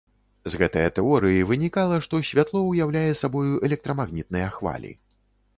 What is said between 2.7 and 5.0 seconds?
ўяўляе сабою электрамагнітныя хвалі.